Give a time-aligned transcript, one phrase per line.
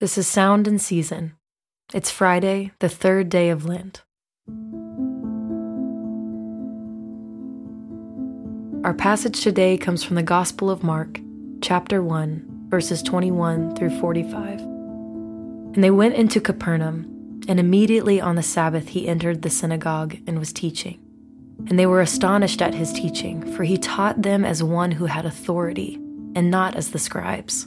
[0.00, 1.34] This is Sound and Season.
[1.92, 4.02] It's Friday, the third day of Lent.
[8.82, 11.20] Our passage today comes from the Gospel of Mark,
[11.60, 14.60] chapter 1, verses 21 through 45.
[14.60, 20.38] And they went into Capernaum, and immediately on the Sabbath he entered the synagogue and
[20.38, 20.98] was teaching.
[21.68, 25.26] And they were astonished at his teaching, for he taught them as one who had
[25.26, 25.96] authority,
[26.34, 27.66] and not as the scribes.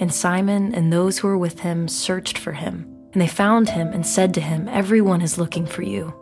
[0.00, 2.86] And Simon and those who were with him searched for him.
[3.12, 6.14] And they found him and said to him, Everyone is looking for you.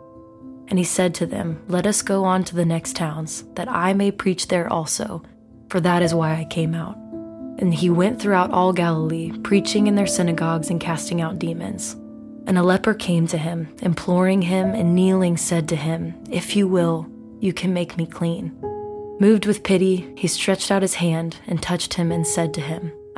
[0.67, 3.93] And he said to them, Let us go on to the next towns, that I
[3.93, 5.23] may preach there also,
[5.69, 6.97] for that is why I came out.
[7.59, 11.93] And he went throughout all Galilee, preaching in their synagogues and casting out demons.
[12.47, 16.67] And a leper came to him, imploring him, and kneeling said to him, If you
[16.67, 17.07] will,
[17.39, 18.51] you can make me clean.
[19.19, 22.91] Moved with pity, he stretched out his hand and touched him and said to him,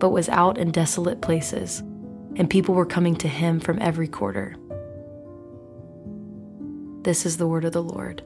[0.00, 1.80] but was out in desolate places,
[2.36, 4.56] and people were coming to him from every quarter.
[7.02, 8.22] This is the word of the Lord.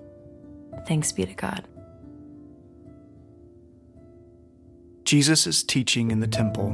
[0.87, 1.69] Thanks be to God.
[5.05, 6.71] Jesus is teaching in the temple.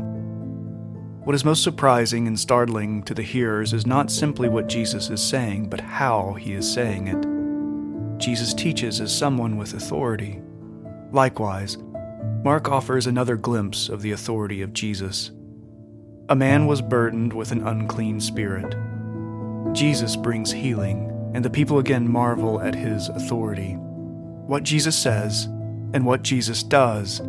[1.24, 5.22] What is most surprising and startling to the hearers is not simply what Jesus is
[5.22, 8.18] saying, but how he is saying it.
[8.18, 10.40] Jesus teaches as someone with authority.
[11.12, 11.76] Likewise,
[12.42, 15.30] Mark offers another glimpse of the authority of Jesus.
[16.30, 18.74] A man was burdened with an unclean spirit.
[19.74, 23.74] Jesus brings healing, and the people again marvel at his authority.
[23.74, 25.44] What Jesus says
[25.92, 27.20] and what Jesus does,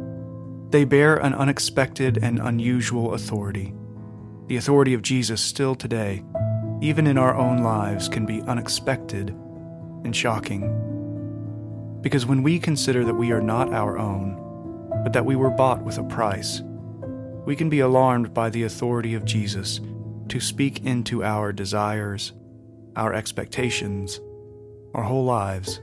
[0.69, 3.73] they bear an unexpected and unusual authority.
[4.47, 6.23] The authority of Jesus still today,
[6.81, 9.31] even in our own lives, can be unexpected
[10.05, 11.99] and shocking.
[11.99, 14.47] Because when we consider that we are not our own,
[15.03, 16.61] but that we were bought with a price.
[17.45, 19.81] We can be alarmed by the authority of Jesus
[20.29, 22.33] to speak into our desires,
[22.95, 24.19] our expectations,
[24.93, 25.81] our whole lives.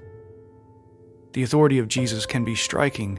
[1.33, 3.19] The authority of Jesus can be striking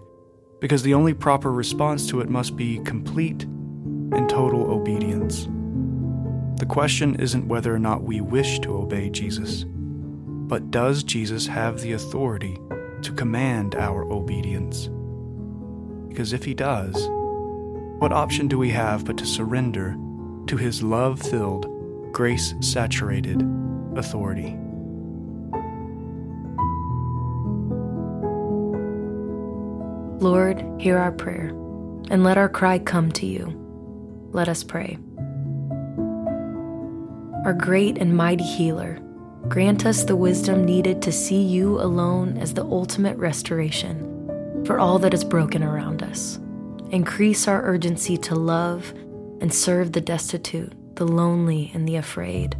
[0.59, 5.47] because the only proper response to it must be complete and total obedience.
[6.59, 11.79] The question isn't whether or not we wish to obey Jesus, but does Jesus have
[11.79, 12.59] the authority
[13.01, 14.89] to command our obedience?
[16.09, 17.07] Because if he does,
[18.00, 19.95] what option do we have but to surrender
[20.47, 21.67] to his love filled,
[22.11, 23.41] grace saturated
[23.95, 24.57] authority?
[30.21, 31.50] Lord, hear our prayer,
[32.09, 33.55] and let our cry come to you.
[34.31, 34.97] Let us pray.
[37.45, 39.00] Our great and mighty healer,
[39.47, 44.19] grant us the wisdom needed to see you alone as the ultimate restoration
[44.65, 46.39] for all that is broken around us.
[46.91, 48.94] Increase our urgency to love
[49.41, 52.57] and serve the destitute, the lonely, and the afraid.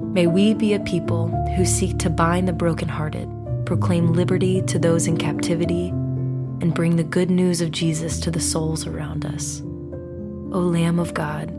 [0.00, 3.28] May we be a people who seek to bind the brokenhearted,
[3.66, 8.40] proclaim liberty to those in captivity, and bring the good news of Jesus to the
[8.40, 9.60] souls around us.
[9.60, 11.50] O Lamb of God,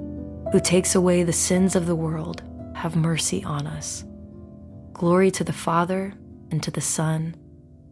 [0.51, 2.42] who takes away the sins of the world,
[2.74, 4.04] have mercy on us.
[4.94, 6.13] Glory to the Father,
[6.50, 7.36] and to the Son,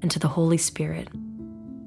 [0.02, 1.10] and to the Holy Spirit,